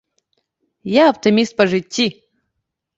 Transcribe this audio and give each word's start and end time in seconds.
Я 0.95 1.03
аптыміст 1.15 1.53
па 1.61 1.71
жыцці! 1.77 2.11